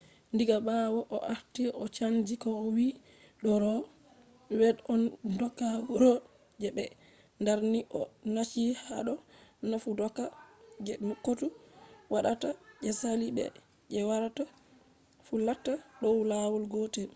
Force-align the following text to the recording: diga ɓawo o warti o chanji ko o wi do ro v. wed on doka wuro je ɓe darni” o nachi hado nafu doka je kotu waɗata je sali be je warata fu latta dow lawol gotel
diga 0.37 0.55
ɓawo 0.67 0.99
o 1.15 1.17
warti 1.27 1.63
o 1.81 1.83
chanji 1.95 2.35
ko 2.43 2.49
o 2.65 2.67
wi 2.75 2.87
do 3.43 3.51
ro 3.63 3.73
v. 3.79 3.85
wed 4.61 4.77
on 4.93 5.01
doka 5.39 5.67
wuro 5.89 6.13
je 6.61 6.69
ɓe 6.75 6.83
darni” 7.45 7.79
o 7.97 8.01
nachi 8.35 8.63
hado 8.85 9.13
nafu 9.69 9.89
doka 9.99 10.23
je 10.85 10.93
kotu 11.25 11.47
waɗata 12.13 12.49
je 12.83 12.91
sali 13.01 13.27
be 13.37 13.45
je 13.91 13.99
warata 14.09 14.43
fu 15.25 15.33
latta 15.47 15.73
dow 16.01 16.17
lawol 16.29 16.65
gotel 16.73 17.09